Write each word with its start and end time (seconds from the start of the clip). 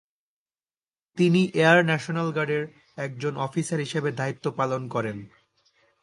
তিনি 1.17 1.41
air 1.53 1.79
national 1.85 2.29
গার্ডের 2.31 2.63
একজন 2.97 3.33
অফিসার 3.37 3.79
হিসেবে 3.79 4.09
দায়িত্ব 4.11 4.45
পালন 4.51 4.81
করেন। 4.87 5.17